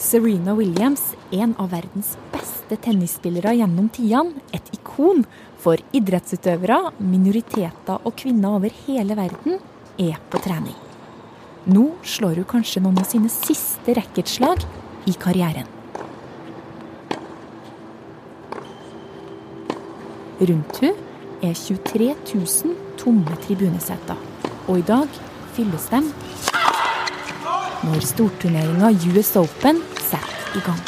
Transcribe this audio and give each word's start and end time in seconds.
Serena 0.00 0.54
Williams, 0.54 1.14
en 1.30 1.54
av 1.58 1.74
verdens 1.74 2.14
beste 2.32 2.76
tennisspillere 2.80 3.52
gjennom 3.58 3.90
tidene, 3.92 4.40
et 4.56 4.70
ikon 4.72 5.26
for 5.60 5.76
idrettsutøvere, 5.92 6.94
minoriteter 7.04 7.98
og 8.08 8.16
kvinner 8.16 8.56
over 8.56 8.72
hele 8.86 9.18
verden, 9.18 9.58
er 10.00 10.16
på 10.32 10.40
trening. 10.40 10.78
Nå 11.68 11.84
slår 12.00 12.40
hun 12.40 12.48
kanskje 12.48 12.80
noen 12.80 13.02
av 13.02 13.10
sine 13.10 13.28
siste 13.28 13.92
racketslag 14.00 14.64
i 15.04 15.12
karrieren. 15.20 15.68
Rundt 20.40 20.80
hun 20.80 20.96
er 21.44 21.52
23 21.52 22.14
000 22.32 22.78
tomme 23.04 23.36
tribuneseter, 23.44 24.16
og 24.64 24.80
i 24.80 24.88
dag 24.94 25.20
fylles 25.52 25.92
de 25.92 26.06
når 27.80 28.02
storturneringa 28.04 28.90
US 29.08 29.30
Open 29.40 29.78
i 30.54 30.60
gang. 30.66 30.80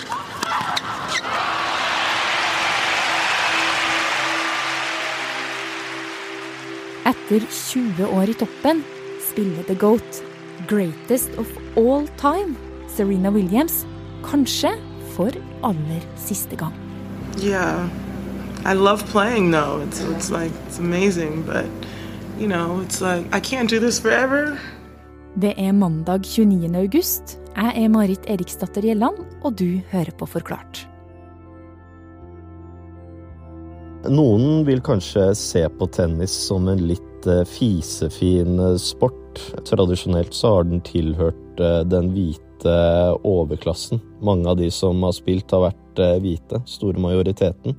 Etter 7.07 7.47
20 7.51 8.07
år 8.07 8.31
i 8.31 8.35
toppen 8.35 8.83
spiller 9.31 9.63
The 9.67 9.75
Goat, 9.75 10.23
greatest 10.69 11.31
of 11.39 11.49
all 11.77 12.07
time, 12.17 12.57
Serena 12.89 13.31
Williams, 13.31 13.87
kanskje 14.25 14.75
for 15.17 15.31
aller 15.63 16.03
siste 16.17 16.57
gang. 16.57 16.75
Yeah. 17.39 17.89
I 18.65 18.75
love 18.75 19.05
playing 19.11 19.51
though. 19.51 19.83
It's 19.83 20.01
it's 20.01 20.31
like 20.31 20.53
it's 20.67 20.79
amazing, 20.79 21.43
but 21.43 21.67
you 22.39 22.47
know, 22.47 22.81
it's 22.81 23.01
like 23.01 23.27
I 23.33 23.41
can't 23.41 23.71
do 23.71 23.81
this 23.81 24.01
forever. 24.01 24.59
Det 25.35 25.55
er 25.59 25.73
mandag 25.73 26.23
29. 26.25 26.77
august. 26.77 27.42
Jeg 27.53 27.85
er 27.85 27.91
Marit 27.93 28.25
Eriksdatter 28.33 28.85
Gjelland, 28.87 29.19
og 29.45 29.59
du 29.61 29.83
hører 29.91 30.15
på 30.17 30.25
Forklart. 30.25 30.87
Noen 34.11 34.65
vil 34.67 34.81
kanskje 34.83 35.29
se 35.39 35.63
på 35.79 35.87
tennis 35.95 36.33
som 36.49 36.67
en 36.73 36.81
litt 36.89 37.29
eh, 37.29 37.45
fisefin 37.47 38.57
eh, 38.59 38.79
sport. 38.81 39.39
Tradisjonelt 39.69 40.35
så 40.35 40.57
har 40.57 40.67
den 40.67 40.81
tilhørt 40.83 41.61
eh, 41.63 41.83
den 41.87 42.11
hvite 42.17 42.75
overklassen. 43.29 44.01
Mange 44.25 44.49
av 44.49 44.59
de 44.59 44.71
som 44.75 45.05
har 45.05 45.15
spilt, 45.15 45.53
har 45.53 45.69
vært 45.69 46.03
hvite. 46.25 46.63
Store 46.67 46.99
majoriteten. 47.03 47.77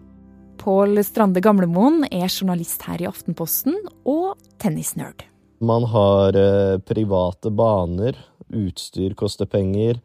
Pål 0.62 1.02
Strande 1.04 1.42
Gamlemoen 1.44 2.04
er 2.12 2.30
journalist 2.30 2.86
her 2.88 3.02
i 3.02 3.08
Aftenposten 3.10 3.76
og 4.06 4.38
tennisnerd. 4.62 5.26
Man 5.64 5.88
har 5.88 6.36
private 6.84 7.52
baner. 7.56 8.20
Utstyr 8.54 9.16
koster 9.20 9.50
penger. 9.50 10.00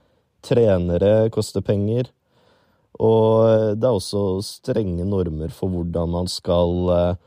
Trenere 0.45 1.29
koster 1.35 1.65
penger. 1.65 2.09
Og 2.99 3.77
det 3.79 3.87
er 3.87 3.95
også 3.95 4.41
strenge 4.43 5.07
normer 5.07 5.53
for 5.55 5.71
hvordan 5.71 6.11
man 6.17 6.31
skal 6.31 6.91
eh, 6.95 7.19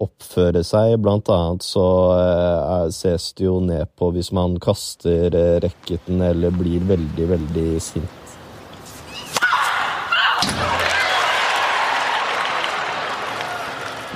oppføre 0.00 0.62
seg. 0.64 0.94
Blant 1.04 1.28
annet 1.32 1.66
så 1.66 1.88
eh, 2.16 2.86
ses 2.96 3.32
det 3.36 3.44
jo 3.44 3.58
ned 3.60 3.92
på 3.98 4.08
hvis 4.14 4.32
man 4.32 4.56
kaster 4.62 5.34
eh, 5.36 5.58
racketen 5.64 6.24
eller 6.24 6.54
blir 6.56 6.86
veldig, 6.88 7.28
veldig 7.34 7.68
sint. 7.82 8.24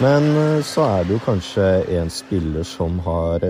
Men 0.02 0.24
så 0.66 0.82
er 0.96 1.04
det 1.06 1.14
jo 1.14 1.22
kanskje 1.22 1.66
en 1.94 2.08
spiller 2.10 2.64
som 2.66 2.96
har 3.04 3.44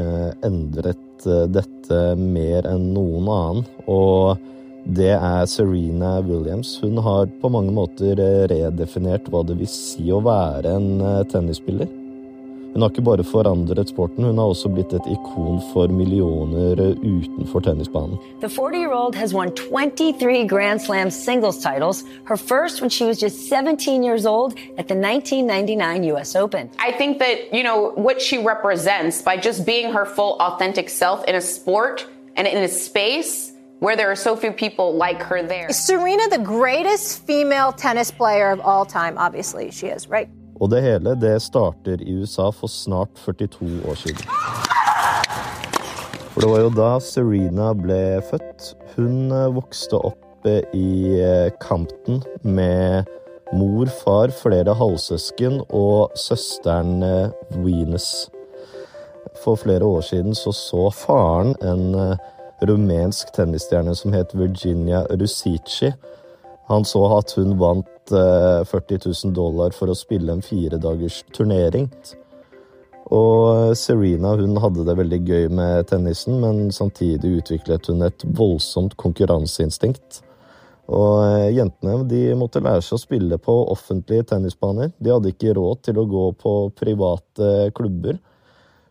endret 0.45 1.12
dette 1.25 2.01
mer 2.19 2.67
enn 2.69 2.91
noen 2.95 3.31
annen. 3.31 3.67
Og 3.91 4.41
det 4.85 5.13
er 5.15 5.47
Serena 5.47 6.17
Williams. 6.27 6.75
Hun 6.83 6.99
har 6.99 7.31
på 7.41 7.51
mange 7.55 7.73
måter 7.75 8.19
eh, 8.19 8.45
redefinert 8.51 9.29
hva 9.31 9.45
det 9.47 9.61
vil 9.61 9.71
si 9.71 10.11
å 10.11 10.23
være 10.25 10.75
en 10.75 10.89
eh, 10.99 11.21
tennisspiller. 11.31 11.91
Hun 12.73 12.83
har 12.83 12.89
ikke 12.89 13.03
bare 13.05 13.25
forandret 13.25 13.91
sporten, 13.93 14.25
hun 14.25 14.39
har 14.41 14.49
også 14.49 14.71
blitt 14.73 14.95
et 14.97 15.09
ikon 15.13 15.59
for 15.75 15.93
millioner 15.93 16.81
utenfor 17.05 17.61
tennisbanen. 17.61 18.17
The 18.41 18.49
40-year-old 18.49 19.15
has 19.15 19.35
won 19.35 19.53
23 19.53 20.47
Grand 20.49 20.81
Slam 20.81 21.11
singles 21.11 21.59
titles, 21.59 22.05
her 22.25 22.37
first 22.37 22.81
when 22.81 22.89
she 22.89 23.05
was 23.05 23.21
just 23.21 23.49
17 23.49 24.03
years 24.03 24.25
old 24.25 24.55
at 24.79 24.89
the 24.89 24.97
1999 24.97 26.05
US 26.15 26.35
Open. 26.35 26.71
I 26.79 26.93
think 26.93 27.19
that, 27.19 27.53
you 27.53 27.63
know, 27.63 27.93
what 27.97 28.23
she 28.23 28.39
represents 28.39 29.21
by 29.21 29.37
just 29.37 29.67
being 29.67 29.93
her 29.93 30.07
full 30.07 30.41
authentic 30.41 30.89
self 30.89 31.25
in 31.29 31.35
a 31.35 31.43
sport 31.43 32.07
and 32.37 32.47
in 32.47 32.63
a 32.63 32.69
space 32.69 33.53
where 33.81 33.97
there 33.97 34.11
are 34.11 34.17
so 34.17 34.35
few 34.35 34.53
people 34.53 34.97
like 34.97 35.21
her 35.23 35.43
there. 35.43 35.67
Is 35.69 35.77
Serena 35.77 36.29
the 36.31 36.39
greatest 36.39 37.27
female 37.27 37.73
tennis 37.73 38.11
player 38.11 38.51
of 38.51 38.61
all 38.61 38.87
time? 38.87 39.19
Obviously, 39.19 39.71
she 39.73 39.89
is, 39.89 40.09
right? 40.09 40.31
Og 40.63 40.71
det 40.71 40.85
hele 40.85 41.17
det 41.19 41.41
starter 41.43 42.03
i 42.07 42.15
USA 42.23 42.53
for 42.55 42.71
snart 42.71 43.19
42 43.19 43.83
år 43.91 43.97
siden. 43.99 44.27
For 46.33 46.41
det 46.41 46.51
var 46.53 46.61
jo 46.63 46.69
da 46.77 46.91
Serena 47.03 47.73
ble 47.77 48.21
født. 48.25 48.69
Hun 48.95 49.33
eh, 49.35 49.51
vokste 49.53 49.99
opp 49.99 50.47
eh, 50.49 50.63
i 50.73 51.19
eh, 51.19 51.51
Campton 51.61 52.23
med 52.47 53.11
mor, 53.53 53.91
far, 54.05 54.33
flere 54.33 54.73
halvsøsken 54.79 55.59
og 55.69 56.15
søsteren 56.17 57.03
Venus. 57.59 58.31
For 59.43 59.61
flere 59.61 59.85
år 59.85 60.01
siden 60.07 60.39
så, 60.39 60.55
så 60.57 60.87
faren 60.95 61.53
en 61.61 62.17
rumensk 62.65 63.35
tennisstjerne 63.37 63.93
som 63.99 64.15
het 64.17 64.33
Virginia 64.33 65.03
Rusici. 65.11 65.91
Han 66.71 66.87
så 66.89 67.03
at 67.19 67.35
hun 67.37 67.59
vant 67.61 67.92
40 68.11 68.95
eh, 68.95 69.07
000 69.07 69.35
dollar 69.37 69.77
for 69.77 69.93
å 69.93 69.97
spille 69.97 70.33
en 70.33 70.43
firedagers 70.43 71.23
turnering. 71.37 71.91
Og 73.13 73.77
Serena 73.77 74.33
hun 74.41 74.57
hadde 74.63 74.87
det 74.89 74.97
veldig 74.97 75.21
gøy 75.29 75.49
med 75.53 75.89
tennisen, 75.91 76.41
men 76.41 76.71
samtidig 76.73 77.43
utviklet 77.43 77.91
hun 77.91 78.07
et 78.07 78.25
voldsomt 78.25 78.97
konkurranseinstinkt. 79.01 80.23
Og 80.93 81.23
eh, 81.27 81.53
jentene 81.59 82.03
de 82.11 82.25
måtte 82.39 82.63
lære 82.65 82.83
seg 82.83 82.99
å 82.99 83.05
spille 83.05 83.39
på 83.39 83.55
offentlige 83.73 84.27
tennisbaner. 84.33 84.91
De 84.99 85.13
hadde 85.15 85.33
ikke 85.33 85.55
råd 85.59 85.87
til 85.87 86.01
å 86.03 86.09
gå 86.09 86.27
på 86.43 86.57
private 86.79 87.71
klubber. 87.77 88.19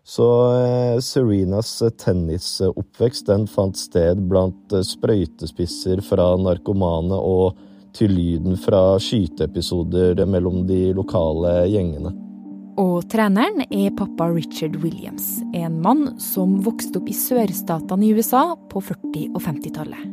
Så 0.04 0.28
eh, 0.58 1.00
Serenas 1.00 1.82
eh, 1.82 1.90
tennisoppvekst 1.90 3.28
den 3.30 3.46
fant 3.48 3.78
sted 3.78 4.24
blant 4.32 4.74
eh, 4.74 4.86
sprøytespisser 4.86 6.02
fra 6.06 6.32
narkomane 6.42 7.18
og 7.18 7.60
til 7.96 8.14
lyden 8.16 8.58
fra 8.60 8.98
skyteepisoder 9.02 10.22
mellom 10.26 10.66
de 10.70 10.92
lokale 10.98 11.64
gjengene. 11.72 12.14
Og 12.80 13.04
treneren 13.12 13.66
er 13.68 13.92
pappa 13.98 14.30
Richard 14.32 14.78
Williams, 14.82 15.42
en 15.54 15.82
mann 15.84 16.14
som 16.22 16.56
vokste 16.64 17.02
opp 17.02 17.10
i 17.12 17.16
sørstatene 17.18 18.08
i 18.08 18.14
USA 18.16 18.54
på 18.72 18.82
40- 18.82 19.28
og 19.36 19.42
50-tallet. 19.44 20.08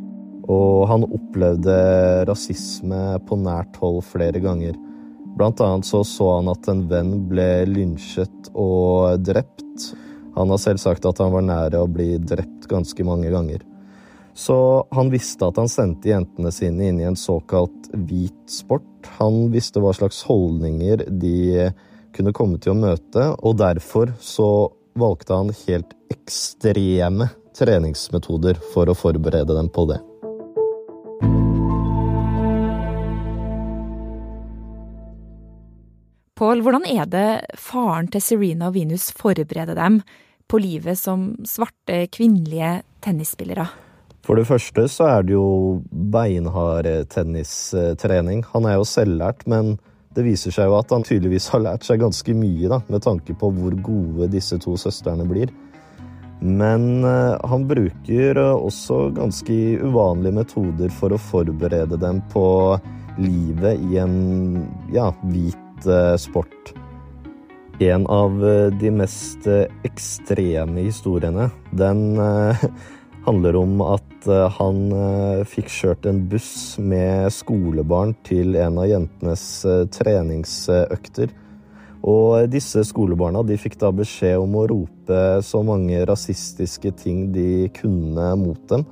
Og 0.49 0.87
han 0.89 1.05
opplevde 1.05 1.77
rasisme 2.27 3.01
på 3.29 3.37
nært 3.39 3.77
hold 3.79 4.01
flere 4.09 4.41
ganger. 4.43 4.75
Blant 5.37 5.61
annet 5.63 5.87
så, 5.87 6.01
så 6.03 6.33
han 6.39 6.49
at 6.51 6.67
en 6.71 6.83
venn 6.89 7.13
ble 7.29 7.47
lynsjet 7.69 8.51
og 8.57 9.21
drept. 9.23 9.91
Han 10.35 10.51
har 10.51 10.59
selv 10.61 10.81
sagt 10.81 11.05
at 11.07 11.21
han 11.21 11.31
var 11.31 11.45
nære 11.45 11.79
å 11.79 11.89
bli 11.89 12.17
drept 12.19 12.67
ganske 12.69 13.05
mange 13.07 13.31
ganger. 13.31 13.63
Så 14.39 14.87
han 14.91 15.09
visste 15.11 15.49
at 15.49 15.57
han 15.59 15.67
sendte 15.67 16.13
jentene 16.13 16.51
sine 16.55 16.85
inn 16.87 16.99
i 17.01 17.07
en 17.09 17.17
såkalt 17.19 17.89
hvit 18.07 18.45
sport. 18.47 18.87
Han 19.17 19.49
visste 19.51 19.81
hva 19.83 19.91
slags 19.97 20.21
holdninger 20.29 21.03
de 21.19 21.65
kunne 22.15 22.31
komme 22.31 22.55
til 22.63 22.71
å 22.71 22.79
møte, 22.79 23.25
og 23.35 23.57
derfor 23.59 24.13
så 24.23 24.69
valgte 24.99 25.35
han 25.35 25.51
helt 25.65 25.91
ekstreme 26.13 27.27
treningsmetoder 27.59 28.61
for 28.71 28.87
å 28.87 28.95
forberede 28.95 29.57
dem 29.57 29.67
på 29.75 29.85
det. 29.91 29.99
Pål, 36.39 36.63
hvordan 36.63 36.87
er 36.87 37.11
det 37.11 37.27
faren 37.59 38.07
til 38.07 38.23
Serena 38.23 38.71
og 38.71 38.79
Venus 38.79 39.11
forbereder 39.11 39.75
dem 39.75 39.99
på 40.47 40.63
livet 40.63 40.95
som 40.95 41.33
svarte 41.43 42.05
kvinnelige 42.15 42.77
tennisspillere? 43.03 43.67
For 44.25 44.37
det 44.37 44.47
første 44.49 44.85
så 44.91 45.07
er 45.09 45.23
det 45.25 45.33
jo 45.33 45.79
beinhard 46.13 46.87
tennistrening. 47.13 48.43
Han 48.53 48.67
er 48.69 48.77
jo 48.77 48.87
selvlært, 48.87 49.45
men 49.49 49.77
det 50.17 50.25
viser 50.25 50.53
seg 50.53 50.69
jo 50.69 50.77
at 50.79 50.91
han 50.93 51.05
tydeligvis 51.05 51.49
har 51.53 51.63
lært 51.63 51.87
seg 51.87 52.01
ganske 52.03 52.35
mye, 52.37 52.67
da, 52.71 52.81
med 52.91 53.05
tanke 53.05 53.35
på 53.37 53.51
hvor 53.55 53.77
gode 53.85 54.29
disse 54.33 54.59
to 54.61 54.75
søstrene 54.77 55.25
blir. 55.29 55.53
Men 56.39 57.03
uh, 57.03 57.35
han 57.51 57.65
bruker 57.67 58.37
uh, 58.39 58.55
også 58.55 59.09
ganske 59.17 59.57
uvanlige 59.83 60.37
metoder 60.37 60.93
for 60.95 61.11
å 61.11 61.19
forberede 61.19 61.99
dem 61.99 62.21
på 62.31 62.45
livet 63.19 63.81
i 63.89 63.99
en 63.99 64.15
ja, 64.95 65.09
hvit 65.27 65.65
Eh, 65.87 66.15
sport. 66.15 66.73
En 67.79 68.07
av 68.07 68.47
eh, 68.47 68.67
de 68.67 68.91
mest 68.91 69.47
eh, 69.47 69.69
ekstreme 69.87 70.83
historiene, 70.83 71.49
den 71.71 72.19
handler 73.27 73.55
om 73.55 73.79
at 73.85 74.08
eh, 74.27 74.47
han 74.57 74.79
eh, 74.91 75.43
fikk 75.47 75.69
kjørt 75.71 76.07
en 76.09 76.23
buss 76.31 76.77
med 76.81 77.29
skolebarn 77.31 78.15
til 78.27 78.57
en 78.59 78.79
av 78.81 78.89
jentenes 78.89 79.43
eh, 79.65 79.85
treningsøkter. 79.95 81.31
Og 82.09 82.47
disse 82.51 82.83
skolebarna 82.87 83.43
de 83.43 83.57
fikk 83.59 83.77
da 83.81 83.91
beskjed 83.95 84.39
om 84.39 84.55
å 84.55 84.65
rope 84.71 85.19
så 85.43 85.61
mange 85.67 85.99
rasistiske 86.07 86.93
ting 86.99 87.27
de 87.35 87.67
kunne 87.75 88.31
mot 88.39 88.61
dem. 88.71 88.87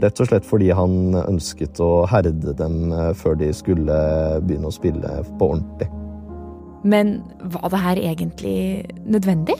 Rett 0.00 0.20
og 0.20 0.28
slett 0.28 0.48
fordi 0.48 0.70
han 0.76 1.16
ønsket 1.24 1.80
å 1.84 2.04
herde 2.08 2.54
dem 2.56 2.92
før 3.16 3.36
de 3.40 3.50
skulle 3.56 3.96
begynne 4.44 4.68
å 4.68 4.74
spille 4.74 5.18
på 5.38 5.50
ordentlig. 5.52 5.88
Men 6.84 7.20
var 7.52 7.68
det 7.72 7.82
her 7.84 8.00
egentlig 8.00 8.56
nødvendig? 9.04 9.56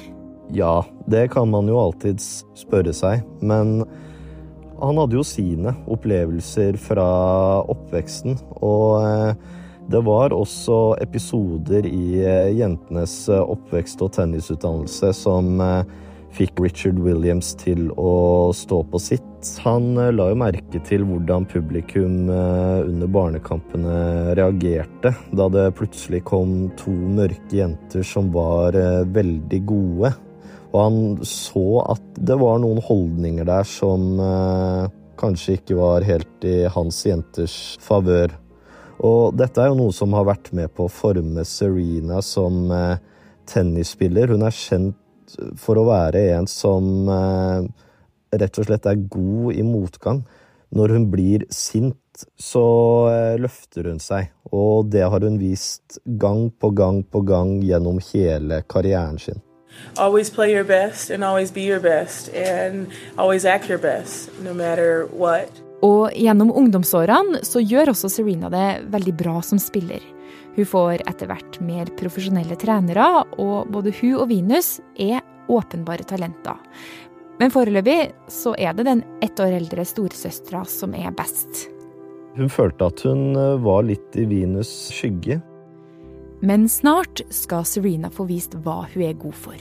Ja, 0.53 0.83
det 1.09 1.31
kan 1.33 1.49
man 1.53 1.69
jo 1.71 1.79
alltids 1.81 2.43
spørre 2.59 2.93
seg, 2.97 3.23
men 3.41 3.85
han 4.83 4.99
hadde 4.99 5.19
jo 5.19 5.25
sine 5.27 5.75
opplevelser 5.91 6.79
fra 6.81 7.09
oppveksten, 7.71 8.39
og 8.65 9.03
eh, 9.07 9.59
det 9.93 10.01
var 10.07 10.35
også 10.35 10.97
episoder 11.03 11.87
i 11.89 12.23
eh, 12.23 12.53
jentenes 12.59 13.15
eh, 13.31 13.43
oppvekst 13.43 14.03
og 14.03 14.15
tennisutdannelse 14.17 15.13
som 15.17 15.61
fikk 16.33 16.63
Richard 16.65 16.97
Williams 17.03 17.51
til 17.61 17.91
å 18.01 18.51
stå 18.57 18.79
på 18.89 18.99
sitt. 19.03 19.29
Han 19.67 19.99
la 20.17 20.31
jo 20.31 20.39
merke 20.41 20.81
til 20.87 21.05
hvordan 21.05 21.45
publikum 21.51 22.31
under 22.33 23.11
barnekampene 23.13 24.33
reagerte 24.39 25.13
da 25.37 25.49
det 25.53 25.67
plutselig 25.77 26.23
kom 26.31 26.71
to 26.81 26.95
mørke 27.19 27.59
jenter 27.59 28.07
som 28.07 28.31
var 28.33 28.79
veldig 29.13 29.61
gode 29.69 30.15
og 30.73 30.79
han 30.81 30.99
så 31.29 31.83
at 31.85 32.05
det 32.17 32.39
var 32.41 32.61
noen 32.63 32.81
holdninger 32.85 33.45
der 33.49 33.67
som 33.69 34.17
eh, 34.25 34.87
kanskje 35.21 35.59
ikke 35.59 35.77
var 35.79 36.07
helt 36.07 36.47
i 36.49 36.63
hans 36.73 37.03
jenters 37.07 37.57
favør. 37.85 38.33
Og 39.05 39.37
dette 39.37 39.61
er 39.61 39.71
jo 39.71 39.79
noe 39.79 39.95
som 39.95 40.15
har 40.17 40.27
vært 40.29 40.53
med 40.57 40.73
på 40.73 40.87
å 40.87 40.93
forme 40.93 41.45
Serena 41.49 42.23
som 42.25 42.65
eh, 42.73 42.97
tennisspiller. 43.51 44.33
Hun 44.33 44.47
er 44.47 44.57
kjent 44.57 44.99
for 45.61 45.81
å 45.81 45.87
være 45.89 46.25
en 46.37 46.49
som 46.51 47.09
eh, 47.13 47.69
rett 48.41 48.61
og 48.61 48.69
slett 48.69 48.89
er 48.89 49.05
god 49.13 49.53
i 49.59 49.67
motgang. 49.67 50.25
Når 50.73 50.97
hun 50.97 51.09
blir 51.13 51.47
sint, 51.53 51.99
så 52.41 52.65
eh, 53.13 53.37
løfter 53.41 53.89
hun 53.91 54.01
seg, 54.01 54.33
og 54.53 54.89
det 54.93 55.05
har 55.05 55.25
hun 55.25 55.41
vist 55.41 55.99
gang 56.21 56.47
på 56.61 56.73
gang 56.77 57.03
på 57.05 57.25
gang 57.29 57.59
gjennom 57.65 58.01
hele 58.13 58.63
karrieren 58.69 59.21
sin. 59.21 59.41
Always 59.97 60.31
play 60.31 60.53
your 60.53 60.65
best 60.65 61.11
and 61.11 61.25
always 61.25 61.53
be 61.53 61.63
your 61.63 61.81
best 61.81 62.29
and 62.35 62.87
always 63.17 63.45
act 63.45 63.69
your 63.69 63.79
best 63.79 64.31
no 64.43 64.55
matter 64.55 65.07
what. 65.13 65.51
Og 65.83 66.13
gjennom 66.15 66.53
ungdomsårene 66.55 67.43
så 67.43 67.61
gjør 67.61 67.91
også 67.93 68.11
Serena 68.13 68.51
det 68.53 68.85
veldig 68.93 69.15
bra 69.19 69.41
som 69.43 69.59
spiller. 69.59 70.03
Hun 70.55 70.69
får 70.69 71.03
etter 71.09 71.31
hvert 71.31 71.59
mer 71.65 71.89
profesjonelle 71.99 72.57
trenere, 72.61 73.25
og 73.41 73.71
både 73.73 73.95
hun 74.03 74.19
og 74.21 74.29
Venus 74.31 74.77
er 75.01 75.23
åpenbare 75.51 76.05
talenter. 76.07 76.61
Men 77.41 77.51
foreløpig 77.51 78.13
så 78.31 78.53
er 78.61 78.77
det 78.77 78.87
den 78.87 79.01
ett 79.25 79.41
år 79.41 79.57
eldre 79.57 79.85
storesøstera 79.89 80.63
som 80.69 80.95
er 80.95 81.11
best. 81.17 81.67
Hun 82.37 82.53
følte 82.53 82.87
at 82.89 83.03
hun 83.05 83.33
eh, 83.37 83.57
var 83.65 83.83
litt 83.89 84.17
i 84.17 84.25
Venus' 84.29 84.93
skygge. 84.95 85.41
Men 86.43 86.69
snart 86.69 87.25
skal 87.31 87.67
Serena 87.69 88.11
få 88.11 88.29
vist 88.31 88.55
hva 88.65 88.83
hun 88.93 89.05
er 89.09 89.19
god 89.19 89.37
for. 89.37 89.59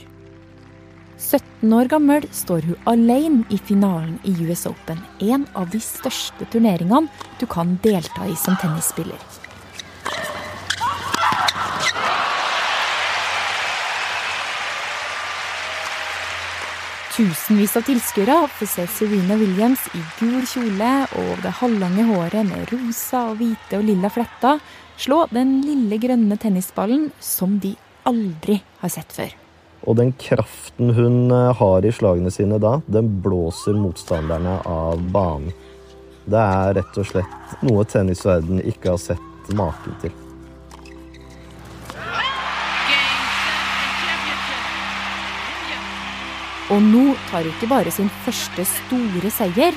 17 1.22 1.72
år 1.72 1.88
gammel 1.92 2.24
står 2.34 2.66
hun 2.66 2.88
alene 2.90 3.44
i 3.54 3.58
finalen 3.58 4.18
i 4.26 4.34
US 4.48 4.66
Open, 4.66 4.98
en 5.22 5.46
av 5.54 5.70
de 5.70 5.78
største 5.80 6.48
turneringene 6.50 7.06
du 7.38 7.46
kan 7.46 7.76
delta 7.84 8.26
i 8.26 8.34
som 8.36 8.58
tennisspiller. 8.58 9.20
Tusenvis 17.12 17.76
av 17.76 17.84
tilskuere 17.84 18.38
får 18.56 18.70
se 18.72 18.86
Serena 18.88 19.36
Williams 19.36 19.84
i 19.94 20.00
gul 20.16 20.46
kjole 20.48 20.92
og 21.20 21.42
det 21.44 21.52
halvlange 21.60 22.06
håret 22.08 22.48
med 22.48 22.72
rosa 22.72 23.26
og 23.28 23.36
hvite 23.42 23.78
og 23.78 23.84
lilla 23.84 24.10
fletter 24.10 24.64
slå 24.96 25.26
den 25.30 25.60
lille 25.66 26.00
grønne 26.00 26.40
tennisballen 26.40 27.10
som 27.20 27.60
de 27.60 27.76
aldri 28.08 28.58
har 28.80 28.96
sett 28.96 29.12
før. 29.12 29.41
Og 29.82 29.96
den 29.98 30.12
kraften 30.18 30.94
hun 30.94 31.30
eh, 31.34 31.50
har 31.58 31.84
i 31.86 31.92
slagene 31.94 32.30
sine 32.30 32.60
da, 32.62 32.78
den 32.86 33.10
blåser 33.22 33.74
motstanderne 33.78 34.60
av 34.68 35.02
banen. 35.14 35.52
Det 36.24 36.38
er 36.38 36.76
rett 36.78 36.98
og 37.02 37.08
slett 37.08 37.56
noe 37.66 37.82
tennisverden 37.88 38.62
ikke 38.62 38.94
har 38.94 39.00
sett 39.02 39.54
maken 39.58 39.96
til. 40.04 40.12
Og 46.72 46.80
nå 46.80 47.02
tar 47.28 47.42
hun 47.42 47.50
ikke 47.50 47.68
bare 47.68 47.90
sin 47.92 48.08
første 48.24 48.64
store 48.64 49.32
seier. 49.34 49.74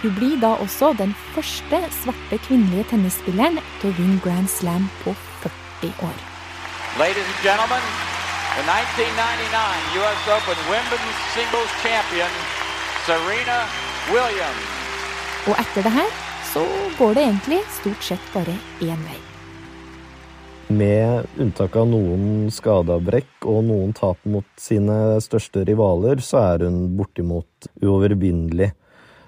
Hun 0.00 0.16
blir 0.16 0.40
da 0.42 0.54
også 0.64 0.90
den 0.98 1.12
første 1.34 1.78
svarte 2.00 2.40
kvinnelige 2.48 2.88
tennisspilleren 2.90 3.60
til 3.80 3.92
å 3.92 3.96
vinne 4.00 4.18
Grand 4.24 4.50
Slam 4.50 4.88
på 5.04 5.14
40 5.44 5.94
år. 6.08 6.18
Ladies 6.98 7.28
and 7.28 7.40
gentlemen, 7.44 8.13
the 8.56 8.62
1999 8.62 9.98
US 10.00 10.22
Open 10.30 10.58
Women's 10.70 11.16
Singles 11.34 11.72
Champion 11.82 12.32
Serena 13.06 13.58
Williams. 14.14 14.66
Og 15.48 15.58
etter 15.58 15.82
det 15.82 15.90
her 15.90 16.10
så 16.52 16.62
går 16.98 17.16
det 17.16 17.22
egentlig 17.24 17.58
stort 17.80 18.04
sett 18.06 18.28
bare 18.34 18.54
én 18.80 19.00
vei. 19.08 19.18
Med 20.70 21.26
unntak 21.42 21.74
av 21.76 21.88
noen 21.90 22.46
skadeavbrekk 22.54 23.48
og 23.50 23.58
noen 23.66 23.90
tap 23.92 24.22
mot 24.22 24.46
sine 24.56 25.18
største 25.24 25.64
rivaler, 25.66 26.22
så 26.22 26.44
er 26.54 26.64
hun 26.68 26.94
bortimot 26.96 27.68
uovervinnelig. 27.82 28.70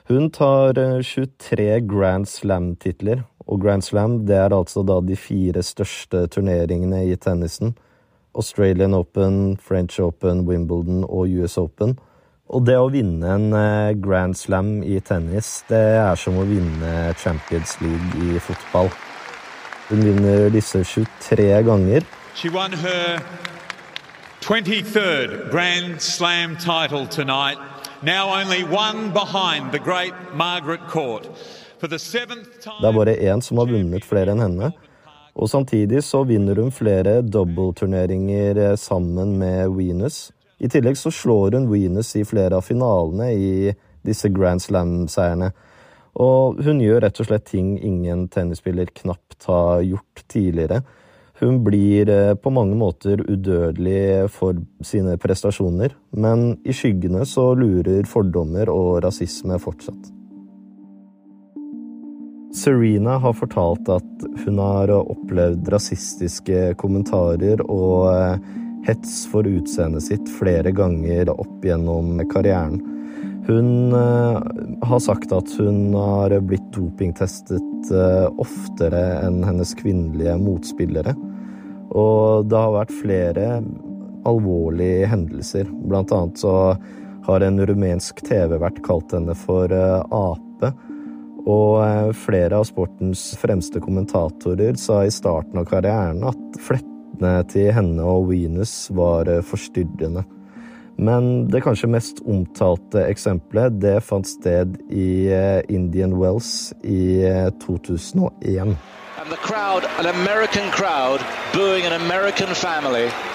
Hun 0.06 0.30
tar 0.30 0.78
23 1.02 1.66
eh, 1.66 1.82
Grand 1.82 2.30
Slam-titler, 2.30 3.26
og 3.42 3.58
Grand 3.66 3.82
Slam 3.82 4.20
det 4.30 4.38
er 4.38 4.54
altså 4.54 4.86
da 4.86 5.00
de 5.02 5.18
fire 5.18 5.66
største 5.66 6.28
turneringene 6.30 7.02
i 7.10 7.18
tennisen. 7.18 7.74
Australian 8.36 8.94
Open, 8.94 9.56
French 9.56 10.00
Open, 10.00 10.44
Wimbledon 10.48 11.04
og 11.04 11.32
US 11.40 11.56
Open. 11.58 11.96
Og 12.46 12.62
det 12.66 12.76
å 12.78 12.86
vinne 12.92 13.26
en 13.26 13.48
eh, 13.58 13.96
Grand 13.98 14.36
Slam 14.38 14.78
i 14.86 15.00
tennis, 15.02 15.64
det 15.66 15.82
er 15.98 16.14
som 16.20 16.38
å 16.38 16.46
vinne 16.46 16.92
Champions 17.18 17.74
League 17.82 18.22
i 18.22 18.38
fotball. 18.38 18.92
Hun 19.88 20.04
vinner 20.04 20.48
disse 20.54 20.84
23 20.84 21.48
ganger. 21.66 22.06
She 22.34 22.50
won 22.52 22.72
her 22.72 23.18
23rd 24.46 25.50
Grand 25.50 26.00
Slam 26.00 26.56
title 26.56 27.06
tonight, 27.06 27.58
now 28.02 28.30
only 28.30 28.62
one 28.62 29.10
behind 29.12 29.72
the 29.72 29.78
great 29.78 30.14
Margaret 30.34 30.86
Court. 30.88 31.26
Det 31.80 31.92
er 31.92 32.92
bare 32.92 33.16
én 33.20 33.42
som 33.42 33.58
har 33.60 33.68
vunnet 33.68 34.04
flere 34.04 34.32
enn 34.32 34.40
henne. 34.40 34.70
Og 35.36 35.50
samtidig 35.52 36.00
så 36.04 36.22
vinner 36.24 36.56
hun 36.56 36.72
flere 36.72 37.20
dobbeltturneringer 37.22 38.60
eh, 38.70 38.76
sammen 38.80 39.36
med 39.40 39.74
Venus. 39.76 40.30
I 40.58 40.70
tillegg 40.72 40.96
så 40.96 41.12
slår 41.12 41.58
hun 41.58 41.68
Venus 41.68 42.14
i 42.16 42.24
flere 42.24 42.56
av 42.56 42.64
finalene 42.64 43.30
i 43.36 43.74
disse 44.06 44.30
Grand 44.32 44.62
Slam-seierne. 44.64 45.50
Og 46.24 46.62
hun 46.64 46.80
gjør 46.80 47.02
rett 47.04 47.20
og 47.20 47.28
slett 47.28 47.50
ting 47.50 47.74
ingen 47.76 48.24
tennisspiller 48.32 48.88
knapt 49.02 49.44
har 49.50 49.84
gjort 49.84 50.24
tidligere. 50.32 50.80
Hun 51.42 51.60
blir 51.66 52.08
eh, 52.08 52.34
på 52.40 52.50
mange 52.50 52.78
måter 52.80 53.20
udødelig 53.20 54.30
for 54.32 54.56
sine 54.80 55.18
prestasjoner, 55.20 55.92
men 56.16 56.54
i 56.64 56.72
skyggene 56.72 57.28
så 57.28 57.50
lurer 57.52 58.08
fordommer 58.08 58.72
og 58.72 59.02
rasisme 59.04 59.60
fortsatt. 59.60 60.15
Serena 62.54 63.18
har 63.18 63.32
fortalt 63.36 63.88
at 63.88 64.26
hun 64.44 64.58
har 64.62 64.92
opplevd 64.96 65.68
rasistiske 65.72 66.74
kommentarer 66.80 67.62
og 67.66 68.10
eh, 68.12 68.52
hets 68.86 69.24
for 69.30 69.46
utseendet 69.48 70.06
sitt 70.06 70.30
flere 70.38 70.70
ganger 70.74 71.32
opp 71.34 71.64
gjennom 71.66 72.20
karrieren. 72.30 72.78
Hun 73.46 73.94
uh, 73.94 74.42
har 74.82 75.00
sagt 75.02 75.30
at 75.34 75.50
hun 75.58 75.94
har 75.94 76.32
blitt 76.42 76.66
dopingtestet 76.74 77.90
uh, 77.94 78.26
oftere 78.42 79.02
enn 79.22 79.44
hennes 79.46 79.70
kvinnelige 79.78 80.34
motspillere. 80.42 81.14
Og 81.94 82.48
det 82.50 82.58
har 82.58 82.74
vært 82.74 82.94
flere 83.02 83.46
alvorlige 84.26 85.06
hendelser. 85.12 85.70
Blant 85.86 86.14
annet 86.14 86.42
så 86.42 86.74
har 87.26 87.46
en 87.46 87.62
rumensk 87.70 88.24
TV-vert 88.26 88.82
kalt 88.86 89.14
henne 89.14 89.34
for 89.38 89.70
ape. 89.70 90.72
Og 91.46 92.14
flere 92.18 92.58
av 92.58 92.66
sportens 92.66 93.28
fremste 93.38 93.80
kommentatorer 93.82 94.78
sa 94.80 95.04
i 95.06 95.12
starten 95.14 95.60
av 95.62 95.68
karrieren 95.70 96.24
at 96.26 96.58
flettene 96.58 97.36
til 97.52 97.70
henne 97.76 98.02
og 98.02 98.32
Venus 98.32 98.88
var 98.94 99.30
forstyrrende. 99.46 100.26
Men 100.96 101.48
det 101.52 101.60
kanskje 101.60 101.90
mest 101.92 102.22
omtalte 102.24 103.04
eksempelet 103.04 103.74
det 103.82 103.98
fant 104.04 104.26
sted 104.26 104.78
i 104.88 105.28
eh, 105.28 105.60
Indian 105.68 106.16
Wells 106.16 106.72
i 106.82 107.20
2001. 107.60 108.76
And 109.20 109.30
the 109.30 109.36
crowd, 109.36 109.84
an 109.98 110.06
American 110.06 110.70
crowd, 110.70 111.20
booing 111.52 111.84
an 111.84 111.92
American 111.92 112.54
family. 112.54 113.06
And 113.06 113.14
you 113.14 113.14
have 113.14 113.14
to 113.14 113.34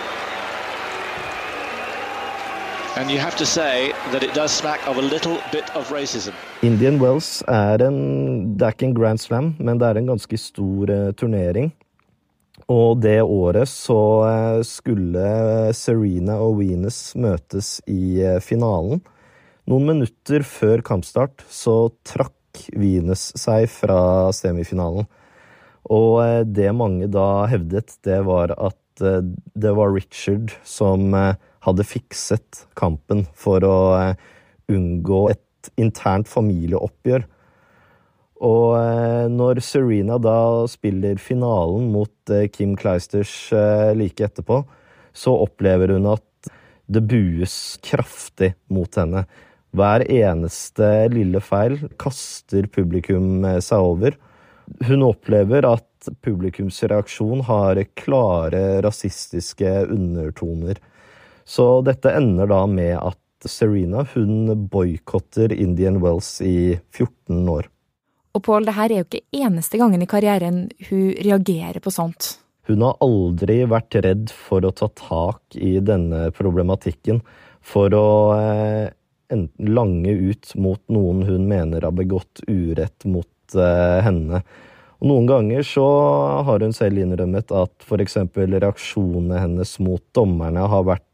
say 1.39 1.59
that 1.61 1.79
it 1.79 1.79
does 1.81 1.89
smack 1.91 1.91
of 1.91 1.99
a 1.99 1.99
little 1.99 2.09
bit 2.09 2.19
of 2.19 2.59
racism. 2.59 2.79
Indian 6.59 6.97
Wells 6.99 7.39
er 7.47 7.79
en 7.85 7.99
Det 8.59 8.65
er 8.67 8.73
ikke 8.75 8.89
en 8.89 8.95
Grand 8.97 9.21
Slam, 9.21 9.45
men 9.63 9.77
det 9.79 9.87
er 9.87 9.99
en 10.01 10.09
ganske 10.11 10.35
stor 10.35 10.89
uh, 10.91 11.13
turnering. 11.15 11.69
Og 12.67 12.99
det 12.99 13.21
året 13.23 13.69
så 13.71 13.95
uh, 14.27 14.59
skulle 14.67 15.23
Serena 15.77 16.35
og 16.43 16.57
Venus 16.59 17.13
møtes 17.15 17.77
i 17.87 18.19
uh, 18.25 18.41
finalen. 18.43 18.99
Noen 19.71 19.87
minutter 19.87 20.43
før 20.43 20.83
kampstart 20.83 21.45
så 21.47 21.93
trakk 22.03 22.65
Venus 22.75 23.29
seg 23.39 23.69
fra 23.71 24.01
semifinalen. 24.35 25.07
Og 25.87 26.43
det 26.43 26.67
mange 26.75 27.07
da 27.07 27.45
hevdet, 27.53 27.95
det 28.03 28.19
var 28.27 28.51
at 28.59 28.77
det 28.99 29.71
var 29.73 29.95
Richard 29.95 30.51
som 30.67 31.15
hadde 31.65 31.85
fikset 31.87 32.65
kampen 32.79 33.25
for 33.37 33.63
å 33.65 33.77
unngå 34.71 35.21
et 35.33 35.71
internt 35.81 36.29
familieoppgjør. 36.31 37.27
Og 38.41 39.29
når 39.29 39.61
Serena 39.61 40.17
da 40.17 40.65
spiller 40.71 41.21
finalen 41.21 41.91
mot 41.93 42.33
Kim 42.55 42.73
Kleisters 42.79 43.35
like 43.93 44.25
etterpå, 44.25 44.63
så 45.13 45.35
opplever 45.43 45.93
hun 45.93 46.09
at 46.09 46.49
det 46.91 47.03
bues 47.05 47.77
kraftig 47.85 48.55
mot 48.73 48.97
henne. 48.97 49.27
Hver 49.77 50.03
eneste 50.09 50.87
lille 51.13 51.39
feil 51.43 51.77
kaster 52.01 52.65
publikum 52.73 53.45
seg 53.63 53.85
over. 53.93 54.17
Hun 54.89 55.05
opplever 55.05 55.67
at 55.69 56.09
publikums 56.25 56.81
reaksjon 56.89 57.45
har 57.47 57.79
klare 57.99 58.81
rasistiske 58.83 59.69
undertoner. 59.85 60.81
Så 61.45 61.81
dette 61.85 62.13
ender 62.15 62.49
da 62.51 62.63
med 62.69 62.95
at 62.99 63.49
Serena 63.49 64.05
hun 64.13 64.67
boikotter 64.69 65.53
Indian 65.53 66.01
Wells 66.03 66.39
i 66.45 66.77
14 66.93 67.49
år. 67.49 67.69
Og 68.31 68.43
Paul, 68.45 68.65
det 68.67 68.77
her 68.77 68.91
er 68.91 69.01
jo 69.01 69.07
ikke 69.09 69.43
eneste 69.43 69.79
gangen 69.81 70.03
i 70.03 70.09
karrieren 70.09 70.63
hun 70.87 71.11
reagerer 71.19 71.81
på 71.83 71.91
sånt. 71.91 72.35
Hun 72.69 72.83
har 72.85 72.99
aldri 73.03 73.63
vært 73.67 73.97
redd 74.05 74.31
for 74.31 74.63
å 74.63 74.71
ta 74.71 74.87
tak 74.95 75.57
i 75.57 75.79
denne 75.83 76.29
problematikken, 76.37 77.19
for 77.61 77.93
å 77.97 78.07
eh, 78.37 78.91
enten 79.33 79.73
lange 79.75 80.13
ut 80.13 80.53
mot 80.55 80.81
noen 80.93 81.25
hun 81.27 81.47
mener 81.49 81.83
har 81.83 81.95
begått 81.97 82.43
urett 82.47 83.07
mot 83.09 83.57
eh, 83.57 83.99
henne. 84.05 84.43
Og 85.01 85.09
Noen 85.09 85.27
ganger 85.27 85.65
så 85.65 85.85
har 86.45 86.61
hun 86.61 86.75
selv 86.77 87.01
innrømmet 87.01 87.51
at 87.57 87.87
f.eks. 87.87 88.19
reaksjonene 88.37 89.41
hennes 89.41 89.77
mot 89.81 90.03
dommerne 90.15 90.67
har 90.69 90.85
vært 90.85 91.07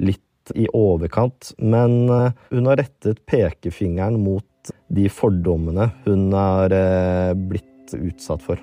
litt 0.00 0.52
i 0.56 0.66
overkant, 0.74 1.52
men 1.58 2.08
eh, 2.10 2.32
hun 2.50 2.70
har 2.70 2.80
rettet 2.80 3.22
pekefingeren 3.30 4.18
mot 4.22 4.46
de 4.92 5.06
fordommene 5.12 5.90
hun 6.06 6.30
har 6.34 6.74
eh, 6.74 7.34
blitt 7.34 7.94
utsatt 7.96 8.42
for. 8.44 8.60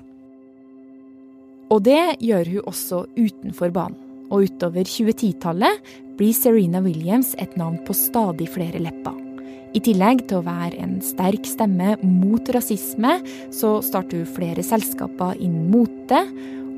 Og 1.68 1.84
det 1.84 2.18
gjør 2.24 2.52
hun 2.54 2.68
også 2.70 3.04
utenfor 3.16 3.72
banen. 3.74 4.04
Og 4.28 4.44
utover 4.44 4.84
2010-tallet 4.84 5.88
blir 6.18 6.34
Serena 6.36 6.82
Williams 6.84 7.32
et 7.40 7.54
navn 7.56 7.78
på 7.86 7.96
stadig 7.96 8.50
flere 8.52 8.80
lepper. 8.82 9.16
I 9.76 9.80
tillegg 9.84 10.26
til 10.28 10.40
å 10.40 10.44
være 10.44 10.80
en 10.80 10.98
sterk 11.04 11.48
stemme 11.48 11.94
mot 12.02 12.52
rasisme, 12.52 13.18
så 13.52 13.78
starter 13.84 14.22
hun 14.22 14.30
flere 14.36 14.64
selskaper 14.64 15.36
innen 15.40 15.68
mote, 15.72 16.22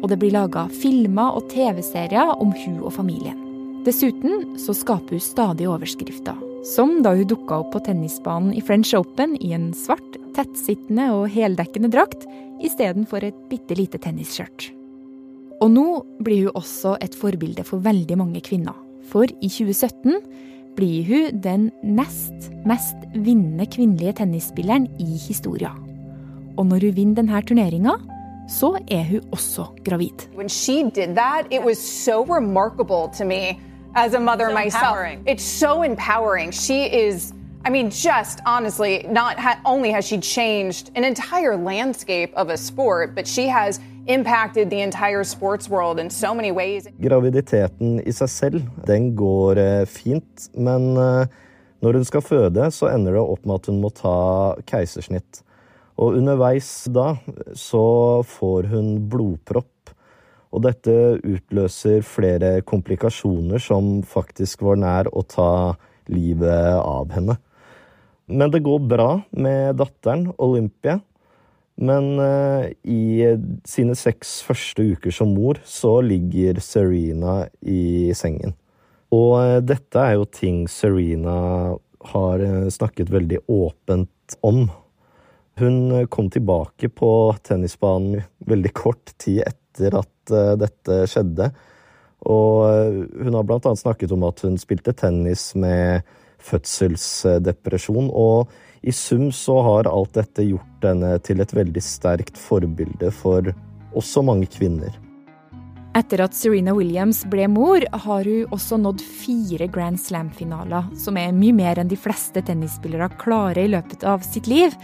og 0.01 0.11
det 0.11 0.19
blir 0.23 0.35
laga 0.35 0.67
filmer 0.75 1.39
og 1.39 1.51
TV-serier 1.51 2.35
om 2.39 2.55
hun 2.55 2.81
og 2.81 2.95
familien. 2.99 3.50
Dessuten 3.81 4.59
så 4.61 4.75
skaper 4.77 5.17
hun 5.17 5.23
stadig 5.25 5.65
overskrifter, 5.69 6.37
som 6.69 6.99
da 7.01 7.15
hun 7.17 7.29
dukka 7.31 7.63
opp 7.63 7.71
på 7.73 7.81
tennisbanen 7.87 8.53
i 8.53 8.61
French 8.61 8.93
Open 8.99 9.39
i 9.41 9.55
en 9.57 9.71
svart, 9.73 10.19
tettsittende 10.37 11.07
og 11.15 11.31
heldekkende 11.33 11.89
drakt 11.93 12.27
istedenfor 12.61 13.25
et 13.25 13.39
bitte 13.49 13.79
lite 13.79 13.97
tennisskjørt. 14.05 14.69
Og 15.65 15.73
nå 15.73 15.87
blir 16.21 16.51
hun 16.51 16.61
også 16.61 16.99
et 17.01 17.17
forbilde 17.17 17.65
for 17.65 17.81
veldig 17.85 18.19
mange 18.21 18.43
kvinner. 18.45 18.77
For 19.09 19.25
i 19.25 19.49
2017 19.49 20.21
blir 20.77 21.09
hun 21.09 21.41
den 21.41 21.67
nest 21.81 22.51
mest 22.69 23.09
vinnende 23.17 23.65
kvinnelige 23.65 24.19
tennisspilleren 24.21 24.91
i 25.01 25.17
historien. 25.25 25.81
Og 26.61 26.69
når 26.69 26.85
hun 26.91 26.97
vinner 27.01 27.23
denne 27.23 27.41
turneringa, 27.49 27.97
så 28.51 28.75
er 28.93 29.09
hun 29.09 29.33
også 29.33 29.71
gravid. 29.89 30.29
When 30.37 30.49
she 30.49 30.83
did 30.83 31.17
that, 31.17 31.49
it 31.51 31.65
was 31.65 31.79
so 31.79 32.23
remarkable 32.29 33.09
to 33.17 33.25
me 33.25 33.57
as 33.95 34.15
a 34.15 34.21
mother 34.21 34.49
So 34.49 34.55
myself. 34.55 34.83
empowering. 34.83 35.23
It's 35.27 35.45
so 35.45 35.83
empowering. 35.83 36.51
She 36.53 36.85
is, 36.85 37.33
I 37.65 37.71
mean, 37.71 37.91
just 37.91 38.41
honestly, 38.47 39.07
not 39.11 39.39
ha- 39.39 39.61
only 39.65 39.91
has 39.91 40.05
she 40.07 40.19
changed 40.19 40.91
an 40.95 41.05
entire 41.05 41.57
landscape 41.57 42.33
of 42.37 42.49
a 42.51 42.57
sport, 42.57 43.15
but 43.15 43.27
she 43.27 43.49
has 43.49 43.81
impacted 44.07 44.71
the 44.71 44.81
entire 44.81 45.25
sports 45.25 45.69
world 45.69 45.99
in 46.01 46.09
so 46.11 46.35
many 46.35 46.51
ways. 46.53 46.87
Graviditeten 47.01 48.01
i 48.07 48.11
seg 48.13 48.29
selv, 48.29 48.63
den 48.87 49.15
går 49.17 49.59
eh, 49.59 49.85
fint, 49.87 50.49
men 50.57 50.97
eh, 50.97 51.27
når 51.83 51.93
hun 52.01 52.05
skal 52.05 52.21
føde, 52.25 52.71
så 52.73 52.89
ender 52.95 53.13
det 53.13 53.21
opp 53.21 53.45
med 53.47 53.55
at 53.61 53.67
hun 53.71 53.81
må 53.81 53.91
ta 53.95 54.55
keisersnitt. 54.67 55.43
Og 56.01 56.17
underveis 56.17 56.89
da 56.89 57.15
så 57.55 58.23
får 58.25 58.71
hun 58.73 58.95
blodpropp. 59.13 59.69
Og 60.51 60.65
dette 60.67 60.95
utløser 61.23 62.03
flere 62.07 62.59
komplikasjoner 62.67 63.63
som 63.63 64.01
faktisk 64.07 64.65
var 64.67 64.81
nær 64.83 65.11
å 65.15 65.23
ta 65.23 65.53
livet 66.11 66.81
av 66.81 67.13
henne. 67.15 67.37
Men 68.31 68.51
det 68.51 68.63
går 68.67 68.83
bra 68.91 69.11
med 69.31 69.79
datteren, 69.79 70.29
Olympia. 70.39 71.01
Men 71.81 72.19
eh, 72.21 72.73
i 72.85 73.25
sine 73.69 73.97
seks 73.97 74.41
første 74.45 74.85
uker 74.93 75.15
som 75.15 75.33
mor, 75.33 75.59
så 75.65 75.99
ligger 76.05 76.61
Serena 76.61 77.47
i 77.65 78.13
sengen. 78.17 78.53
Og 79.15 79.39
eh, 79.41 79.57
dette 79.65 80.03
er 80.03 80.19
jo 80.19 80.29
ting 80.29 80.67
Serena 80.71 81.39
har 82.13 82.45
eh, 82.45 82.69
snakket 82.71 83.13
veldig 83.15 83.41
åpent 83.49 84.37
om. 84.47 84.67
Hun 85.61 85.81
kom 86.13 86.29
tilbake 86.33 86.89
på 86.93 87.11
tennisbanen 87.45 88.23
veldig 88.49 88.75
kort 88.77 89.17
tid 89.21 89.43
etter 89.49 89.60
at 89.79 90.33
eh, 90.35 90.55
dette 90.61 91.03
skjedde. 91.11 91.51
Og 92.29 92.65
eh, 92.69 92.99
hun 93.25 93.37
har 93.37 93.55
annet 93.57 93.81
snakket 93.81 94.13
om 94.13 94.27
at 94.29 94.43
hun 94.45 94.59
spilte 94.61 94.95
tennis 94.97 95.51
med 95.55 96.03
fødselsdepresjon. 96.45 98.11
Og 98.11 98.51
i 98.83 98.93
sum 98.97 99.29
så 99.33 99.61
har 99.67 99.91
alt 99.91 100.17
dette 100.17 100.47
gjort 100.49 100.87
henne 100.87 101.17
til 101.25 101.45
et 101.45 101.55
veldig 101.55 101.85
sterkt 101.85 102.41
forbilde 102.41 103.13
for 103.13 103.53
også 103.97 104.25
mange 104.25 104.49
kvinner. 104.51 104.93
Etter 105.99 106.23
at 106.23 106.37
Serena 106.39 106.71
Williams 106.77 107.25
ble 107.27 107.49
mor, 107.51 107.83
har 107.83 108.29
hun 108.29 108.53
også 108.55 108.79
nådd 108.79 109.03
fire 109.03 109.67
Grand 109.75 109.99
Slam-finaler, 109.99 110.87
som 110.95 111.19
er 111.19 111.35
mye 111.35 111.57
mer 111.57 111.81
enn 111.83 111.91
de 111.91 111.99
fleste 111.99 112.45
tennisspillere 112.47 113.11
klarer 113.19 113.65
i 113.65 113.73
løpet 113.75 114.07
av 114.07 114.23
sitt 114.23 114.47
liv. 114.47 114.77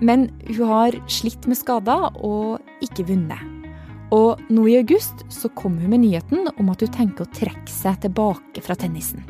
Men 0.00 0.30
hun 0.48 0.64
har 0.72 0.96
slitt 1.12 1.44
med 1.48 1.60
skader 1.60 2.08
og 2.24 2.56
ikke 2.84 3.04
vunnet. 3.12 3.55
Og 4.14 4.42
nå 4.54 4.66
i 4.70 4.76
august 4.78 5.24
så 5.34 5.48
kom 5.58 5.78
hun 5.80 5.90
med 5.90 6.04
nyheten 6.04 6.46
om 6.54 6.68
at 6.70 6.84
hun 6.84 6.92
tenker 6.94 7.26
å 7.26 7.32
trekke 7.34 7.72
seg 7.72 7.98
tilbake 8.04 8.62
fra 8.62 8.76
tennisen. 8.78 9.24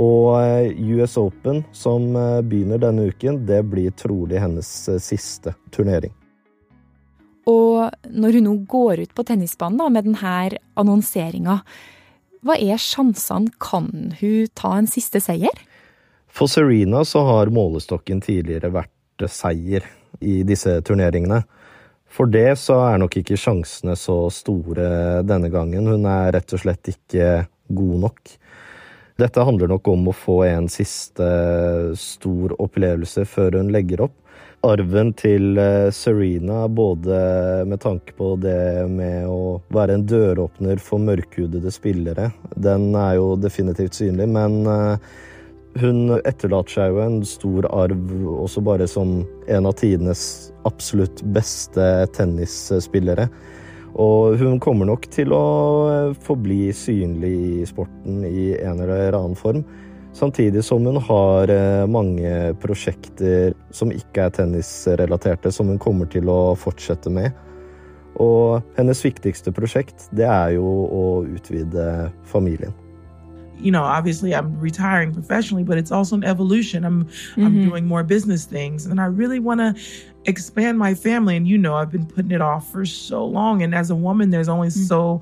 Og 0.00 0.38
eh, 0.38 0.70
US 0.94 1.18
Open, 1.20 1.64
som 1.76 2.14
eh, 2.16 2.40
begynner 2.46 2.80
denne 2.80 3.10
uken, 3.10 3.42
det 3.44 3.64
blir 3.68 3.90
trolig 3.98 4.38
hennes 4.40 4.70
eh, 4.88 5.00
siste 5.02 5.52
turnering. 5.74 6.14
Og 7.50 7.90
når 8.06 8.38
hun 8.38 8.46
nå 8.46 8.54
går 8.70 9.02
ut 9.02 9.16
på 9.16 9.24
tennisbanen 9.26 9.80
da, 9.80 9.88
med 9.92 10.06
denne 10.06 10.60
annonseringa, 10.78 11.58
hva 12.46 12.56
er 12.56 12.80
sjansene? 12.80 13.50
Kan 13.60 14.14
hun 14.20 14.48
ta 14.56 14.76
en 14.78 14.88
siste 14.88 15.20
seier? 15.20 15.58
For 16.30 16.50
Serena 16.50 17.04
så 17.04 17.24
har 17.26 17.52
målestokken 17.52 18.22
tidligere 18.24 18.72
vært 18.72 19.26
seier 19.28 19.84
i 20.20 20.40
disse 20.46 20.78
turneringene. 20.86 21.42
For 22.10 22.26
det 22.30 22.56
så 22.58 22.80
er 22.88 22.98
nok 22.98 23.20
ikke 23.20 23.38
sjansene 23.38 23.94
så 23.98 24.24
store 24.34 25.22
denne 25.26 25.50
gangen. 25.52 25.86
Hun 25.86 26.06
er 26.10 26.32
rett 26.34 26.54
og 26.56 26.62
slett 26.62 26.90
ikke 26.90 27.44
god 27.70 28.00
nok. 28.06 28.32
Dette 29.20 29.44
handler 29.44 29.68
nok 29.68 29.88
om 29.92 30.08
å 30.08 30.16
få 30.16 30.40
en 30.48 30.66
siste 30.72 31.26
stor 31.98 32.54
opplevelse 32.62 33.26
før 33.28 33.60
hun 33.60 33.72
legger 33.74 34.06
opp. 34.08 34.16
arven 34.62 35.14
til 35.16 35.56
eh, 35.56 35.88
Serena, 35.88 36.66
både 36.68 37.64
med 37.64 37.80
tanke 37.80 38.12
på 38.12 38.34
det 38.36 38.84
med 38.92 39.24
å 39.24 39.62
være 39.72 39.94
en 39.96 40.04
døråpner 40.04 40.76
for 40.84 41.00
mørkhudede 41.00 41.72
spillere, 41.72 42.26
den 42.56 42.90
er 42.92 43.14
jo 43.16 43.38
definitivt 43.40 43.96
synlig, 43.96 44.28
men 44.28 44.58
eh, 44.68 45.14
hun 45.78 46.16
etterlater 46.24 46.74
seg 46.74 46.94
jo 46.94 47.02
en 47.04 47.20
stor 47.26 47.68
arv 47.70 48.14
også 48.42 48.62
bare 48.64 48.88
som 48.90 49.20
en 49.46 49.68
av 49.68 49.76
tidenes 49.78 50.22
absolutt 50.68 51.22
beste 51.34 51.86
tennisspillere. 52.16 53.28
Og 54.00 54.38
hun 54.38 54.58
kommer 54.62 54.86
nok 54.86 55.08
til 55.10 55.34
å 55.34 55.44
eh, 55.90 56.18
forbli 56.26 56.70
synlig 56.76 57.32
i 57.60 57.68
sporten 57.68 58.22
i 58.26 58.52
en 58.58 58.82
eller 58.82 59.16
annen 59.18 59.38
form. 59.38 59.64
Samtidig 60.14 60.62
som 60.66 60.86
hun 60.86 60.98
har 61.06 61.50
eh, 61.50 61.86
mange 61.90 62.54
prosjekter 62.62 63.54
som 63.74 63.94
ikke 63.94 64.26
er 64.26 64.36
tennisrelaterte, 64.38 65.52
som 65.54 65.70
hun 65.70 65.80
kommer 65.82 66.10
til 66.10 66.30
å 66.30 66.54
fortsette 66.58 67.10
med. 67.14 67.34
Og 68.20 68.62
hennes 68.76 69.02
viktigste 69.06 69.54
prosjekt, 69.54 70.08
det 70.14 70.26
er 70.26 70.54
jo 70.58 70.66
å 70.90 71.04
utvide 71.30 72.10
familien. 72.30 72.74
You 73.60 73.70
know, 73.70 73.82
obviously 73.82 74.34
I'm 74.34 74.58
retiring 74.58 75.12
professionally, 75.12 75.64
but 75.64 75.78
it's 75.78 75.92
also 75.92 76.16
an 76.16 76.24
evolution. 76.24 76.84
I'm 76.84 77.08
I'm 77.36 77.58
Mhm. 77.58 77.62
doing 77.62 77.86
more 77.86 78.02
business 78.02 78.44
things, 78.44 78.86
and 78.86 79.00
I 79.00 79.06
really 79.06 79.38
want 79.38 79.60
to 79.60 79.74
expand 80.24 80.78
my 80.78 80.94
family. 80.94 81.36
And 81.36 81.46
you 81.46 81.58
know, 81.58 81.74
I've 81.76 81.90
been 81.90 82.06
putting 82.06 82.30
it 82.30 82.40
off 82.40 82.70
for 82.70 82.84
so 82.86 83.24
long. 83.24 83.62
And 83.62 83.74
as 83.74 83.90
a 83.90 83.94
woman, 83.94 84.30
there's 84.30 84.48
only 84.48 84.70
so 84.70 85.20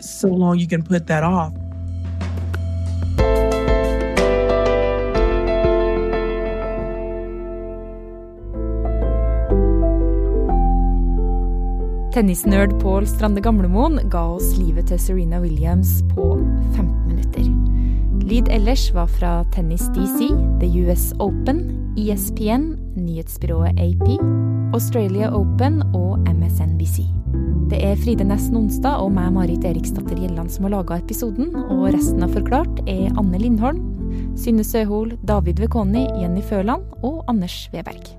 so 0.00 0.28
long 0.28 0.58
you 0.58 0.66
can 0.66 0.82
put 0.82 1.06
that 1.08 1.24
off. 1.24 1.52
Tennisnerd 12.18 12.80
Pål 12.80 13.04
Strande 13.06 13.38
Gamlemoen 13.40 14.00
ga 14.10 14.24
oss 14.34 14.56
livet 14.58 14.88
til 14.90 14.98
Serena 14.98 15.38
Williams 15.38 16.00
på 16.16 16.24
15 16.74 16.88
minutter. 17.06 17.46
Lyd 18.26 18.50
ellers 18.50 18.88
var 18.90 19.06
fra 19.06 19.44
Tennis 19.54 19.84
DC, 19.94 20.32
The 20.58 20.66
US 20.82 21.12
Open, 21.22 21.62
ESPN, 21.94 22.72
nyhetsbyrået 22.98 23.78
AP, 23.78 24.02
Australia 24.74 25.30
Open 25.30 25.78
og 25.94 26.18
MSNBC. 26.26 27.06
Det 27.70 27.84
er 27.86 27.94
Fride 28.02 28.26
Næss 28.26 28.50
Nonstad 28.50 28.98
og 28.98 29.14
meg, 29.14 29.30
Marit 29.38 29.70
Eriksdatter 29.70 30.18
Gjelland, 30.18 30.50
som 30.50 30.66
har 30.66 30.74
laga 30.80 30.98
episoden, 30.98 31.54
og 31.68 31.92
resten 31.94 32.26
av 32.26 32.34
Forklart 32.34 32.82
er 32.90 33.12
Anne 33.14 33.38
Lindholm, 33.38 33.84
Synne 34.34 34.66
Søhol, 34.66 35.14
David 35.22 35.62
Vekoni, 35.62 36.08
Jenny 36.18 36.42
Føland 36.42 36.82
og 36.98 37.22
Anders 37.30 37.68
Weberg. 37.70 38.17